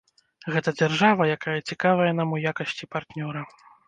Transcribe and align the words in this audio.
Гэта 0.53 0.69
дзяржава, 0.79 1.27
якая 1.37 1.57
цікавая 1.69 2.07
нам 2.21 2.33
у 2.39 2.39
якасці 2.53 2.89
партнёра. 2.97 3.45